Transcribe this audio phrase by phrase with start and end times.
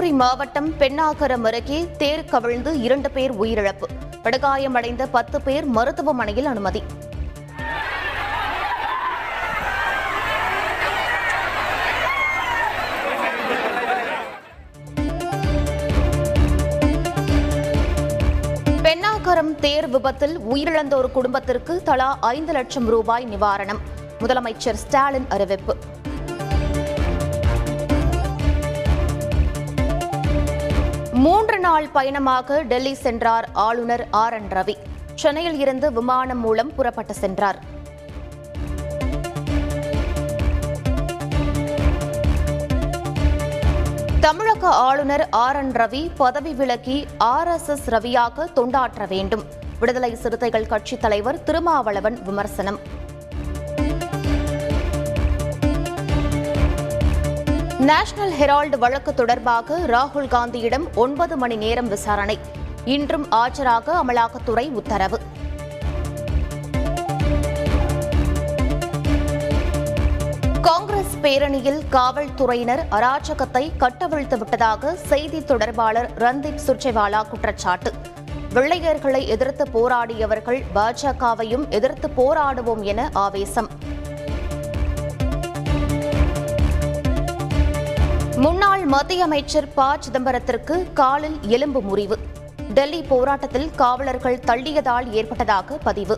[0.00, 3.86] தருமபுரி மாவட்டம் பெண்ணாகரம் அருகே தேர் கவிழ்ந்து இரண்டு பேர் உயிரிழப்பு.
[4.24, 6.82] படுகாயமடைந்த பத்து பேர் மருத்துவமனையில் அனுமதி.
[18.82, 23.82] பெண்ணாகரம் தேர் விபத்தில் உயிரிழந்தோர் குடும்பத்திற்கு தலா ஐந்து லட்சம் ரூபாய் நிவாரணம்.
[24.20, 25.76] முதலமைச்சர் ஸ்டாலின் அறிவிப்பு.
[31.24, 34.74] மூன்று நாள் பயணமாக டெல்லி சென்றார் ஆளுநர் ஆர் என் ரவி.
[35.14, 37.58] சென்னையில் இருந்து விமானம் மூலம் புறப்பட்டு சென்றார்.
[44.20, 49.44] தமிழக ஆளுநர் ஆர் என் ரவி பதவி விலகி ஆர் எஸ் எஸ் ரவியாக தொண்டாற்ற வேண்டும்.
[49.80, 52.80] விடுதலை சிறுத்தைகள் கட்சித் தலைவர் திருமாவளவன் விமர்சனம்.
[57.88, 62.38] நேஷனல் ஹெரால்டு வழக்கு தொடர்பாக ராகுல் காந்தியிடம் ஒன்பது மணி நேரம் விசாரணை.
[62.84, 65.18] இன்றும் ஆஜராக அமலாக்கத்துறை உத்தரவு.
[70.60, 77.92] காங்கிரஸ் பேரணியில் காவல்துறையினர் அராஜகத்தை கட்டவிழ்த்து விட்டதாக செய்தி தொடர்பாளர் ரந்தீப் சுர்ஜேவாலா குற்றச்சாட்டு.
[78.54, 83.68] வெள்ளையர்களை எதிர்த்து போராடியவர்கள் பாஜகவையும் எதிர்த்து போராடுவோம் என ஆவேசம்.
[88.42, 89.96] முன்னாள் மத்திய அமைச்சர் ப.
[89.98, 92.18] சிதம்பரத்திற்கு காலில் எலும்பு முறிவு.
[92.74, 96.16] டெல்லி போராட்டத்தில் காவலர்கள் தள்ளியதால் ஏற்பட்டதாக பதிவு.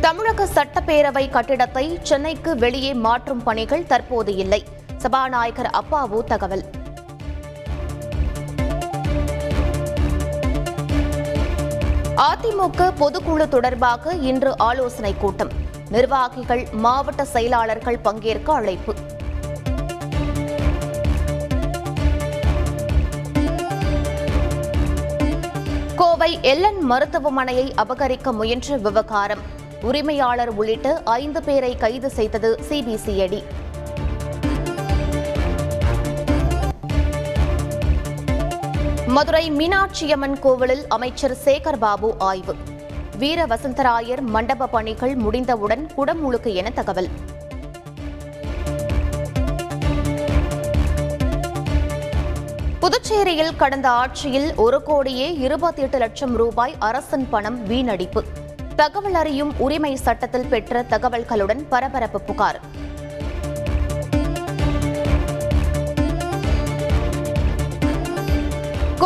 [0.00, 4.64] தமிழக சட்டப்பேரவை கட்டிடத்தை சென்னைக்கு வெளியே மாற்றும் பணிகள் தற்போது இல்லை.
[4.96, 6.64] சபாநாயகர் அப்பாவு தகவல்.
[12.16, 15.68] அதிமுக பொதுக்குழு தொடர்பாக இன்று ஆலோசனை கூட்டம்.
[15.90, 18.94] நிர்வாகிகள் மாவட்ட செயலாளர்கள் பங்கேற்க அழைப்பு.
[25.96, 29.42] கோவை எல்லன் மருத்துவமனையை அபகரிக்க முயன்ற விவகாரம்.
[29.82, 33.42] உரிமையாளர் உள்ளிட்ட ஐந்து பேரை கைது செய்தது சிபிசிஐடி.
[39.06, 42.54] மதுரை மீனாட்சியம்மன் கோவிலில் அமைச்சர் சேகர் பாபு ஆய்வு.
[43.20, 47.08] வீர வசந்தராயர் மண்டப பணிகள் முடிந்தவுடன் குடமுழுக்கு என தகவல்.
[52.80, 58.22] புதுச்சேரியில் கடந்த ஆட்சியில் ஒரு கோடியே இருபத்தி எட்டு லட்சம் ரூபாய் அரசின் பணம் வீணடிப்பு.
[58.76, 62.60] தகவல் அறியும் உரிமை சட்டத்தில் பெற்ற தகவல்களுடன் பரபரப்பு புகார்.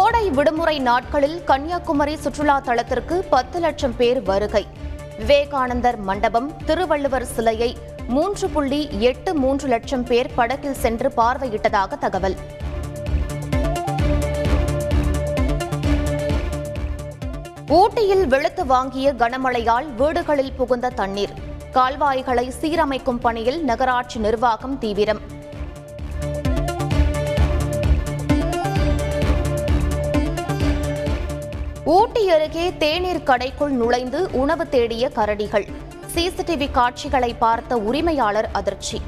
[0.00, 4.66] கோடை விடுமுறை நாட்களில் கன்னியாகுமரி சுற்றுலா தளத்திற்கு பத்து லட்சம் பேர் வருகை.
[5.18, 7.76] விவேகானந்தர் மண்டபம் திருவள்ளுவர் சிலையை
[8.08, 12.36] மூன்று புள்ளி எட்டு மூன்று லட்சம் பேர் படகில் சென்று பார்வையிட்டதாக தகவல்.
[17.68, 21.34] ஊட்டியில் வெளுத்து வாங்கிய கனமழையால் வீடுகளில் புகுந்த தண்ணீர்.
[21.72, 25.38] கால்வாய்களை சீரமைக்கும் பணியில் நகராட்சி நிர்வாகம் தீவிரம்.
[31.92, 35.64] ஊட்டி அருகே தேநீர் கடைக்குள் நுழைந்து உணவு தேடிய கரடிகள்.
[36.14, 38.98] சிசிடிவி காட்சிகளை பார்த்த உரிமையாளர் அதிர்ச்சி.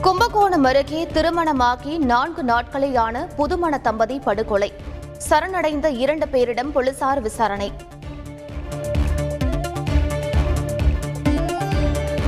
[0.00, 4.72] கும்பகோணம் அருகே திருமணமாகி நான்கு நாட்களேயான புதுமண தம்பதி படுகொலை.
[5.28, 7.72] சரணடைந்த இரண்டு பேரிடம் போலீசார் விசாரணை.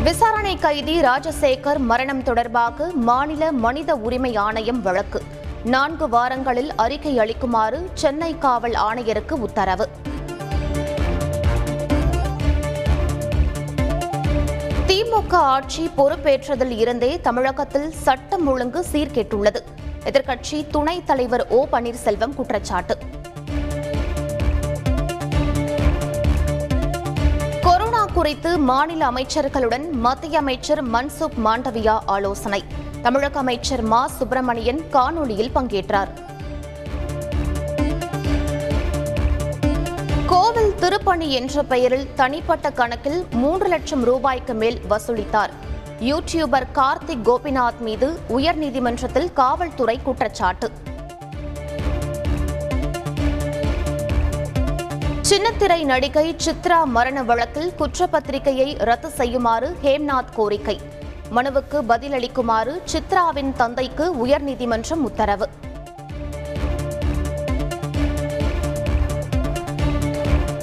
[0.03, 5.23] விசாரணை கைதி ராஜசேகர் மரணம் தொடர்பாக மாநில மனித உரிமை ஆணையம் வழக்கு.
[5.65, 9.89] நான்கு வாரங்களில் அறிக்கை அளிக்குமாறு சென்னை காவல் ஆணையருக்கு உத்தரவு.
[14.87, 19.63] திமுக ஆட்சி பொறுப்பேற்றதில் இருந்தே தமிழகத்தில் சட்டம் ஒழுங்கு சீர்கெட்டுள்ளது.
[20.05, 22.99] எதிர்க்கட்சி துணைத் தலைவர் ஓ பன்னீர்செல்வம் குற்றச்சாட்டு.
[27.63, 32.65] கொரோனா குறித்து மாநில அமைச்சர்களுடன் மத்திய அமைச்சர் மன்சுக் மாண்டவியா ஆலோசனை.
[33.03, 36.09] தமிழக அமைச்சர் மா சுப்பிரமணியன் காணொலியில் பங்கேற்றார்.
[40.27, 45.51] கோவில் திருப்பணி என்ற பெயரில் தனிப்பட்ட கணக்கில் மூன்று லட்சம் ரூபாய்க்கு மேல் வசூலித்தார்.
[46.03, 50.71] யூடியூபர் கார்த்திக் கோபிநாத் மீது உயர்நீதிமன்றத்தில் காவல்துறை குற்றச்சாட்டு.
[55.29, 60.81] சின்னத்திரை நடிகை சித்ரா மரண வழக்கில் குற்றப்பத்திரிகையை ரத்து செய்யுமாறு ஹேம்நாத் கோரிக்கை.
[61.35, 65.49] மனுவுக்கு பதிலளிக்குமாறு சித்ராவின் தந்தைக்கு உயர்நீதிமன்றம் உத்தரவு.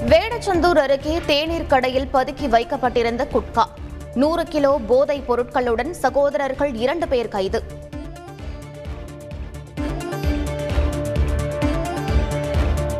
[0.06, 3.64] வேடச்சந்தூர் அருகே தேநீர் கடையில் பதுக்கி வைக்கப்பட்டிருந்த குட்கா.
[4.16, 7.64] நூறு கிலோ போதைப் பொருட்களுடன் சகோதரர்கள் இரண்டு பேர் கைது.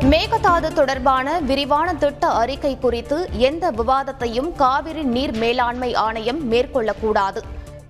[0.00, 7.38] மேகதாது தொடர்பான விரிவான திட்ட அறிக்கை குறித்து எந்த விவாதத்தையும் காவிரி நீர் மேலாண்மை ஆணையம் மேற்கொள்ளக்கூடாது.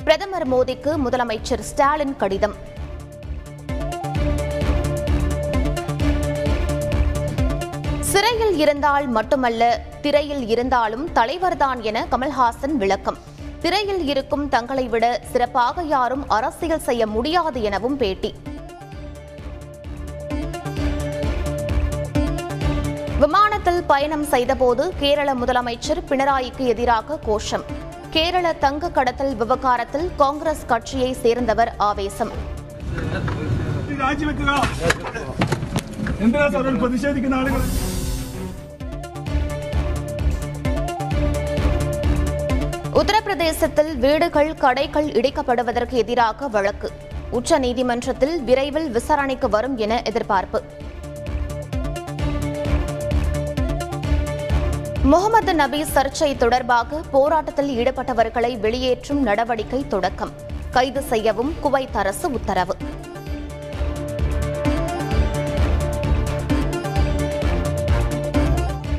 [0.05, 2.55] பிரதமர் மோடிக்கு முதலமைச்சர் ஸ்டாலின் கடிதம்.
[8.10, 9.63] சிறையில் இருந்தால் மட்டுமல்ல
[10.02, 13.19] திரையில் இருந்தாலும் தலைவர்தான் என கமல்ஹாசன் விளக்கம்
[13.62, 18.31] திரையில் இருக்கும் தங்களை விட சிறப்பாக யாரும் அரசியல் செய்ய முடியாது எனவும் பேட்டி
[23.19, 27.66] விமானத்தில் பயணம் செய்தபோது கேரள முதலமைச்சர் பினராயிக்கு எதிராக கோஷம்
[28.10, 32.34] கேரள தங்க கடத்தல் விவகாரத்தில் காங்கிரஸ் கட்சியை சேர்ந்தவர் ஆவேசம்
[34.00, 34.52] രാജിവെക്കുക
[36.22, 37.62] എന്തിനാ സാർ ഒരു പ്രതിഷേധിക്കുന്ന ആളുകൾ
[42.93, 46.91] உத்தரப்பிரதேசத்தில் வீடுகள் கடைகள் இடிக்கப்படுவதற்கு எதிராக வழக்கு.
[47.31, 50.63] உச்ச நீதிமன்றத்தில் விரைவில் விசாரணைக்கு வரும் என எதிர்பார்ப்பு.
[55.03, 60.31] முகமது நபி சர்ச்சை தொடர்பாக போராட்டத்தில் ஈடுபட்டவர்களை வெளியேற்றும் நடவடிக்கை தொடக்கம்.
[60.71, 62.77] கைது செய்யவும் குவைத் அரசு உத்தரவு.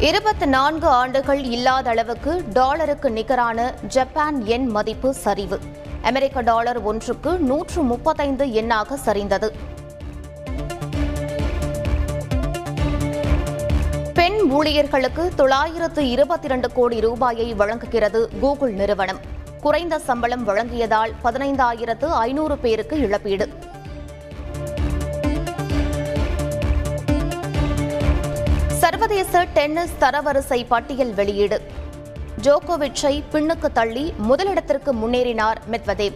[0.08, 5.60] இருபத்தி நான்கு ஆண்டுகள் இல்லாத அளவுக்கு டாலருக்கு நிகரான ஜப்பான் எண் மதிப்பு சரிவு.
[6.02, 9.50] அமெரிக்க டாலர் ஒன்றுக்கு நூற்று முப்பத்தைந்து எண்ணாக சரிந்தது.
[14.14, 19.20] பெண் ஊழியர்களுக்கு தொள்ளாயிரத்து இருபத்தி இரண்டு கோடி ரூபாயை வழங்குகிறது கூகுள் நிறுவனம்.
[19.62, 23.50] குறைந்த சம்பளம் வழங்கியதால் பதினைந்தாயிரத்து ஐநூறு பேருக்கு இழப்பீடு.
[28.92, 31.58] சர்வதேச டென்னிஸ் தரவரிசை பட்டியல் வெளியீடு.
[32.42, 36.16] ஜோகோவிச்சை பின்னுக்கு தள்ளி முதலிடத்திற்கு முன்னேறினார் மெத்வதேவ்.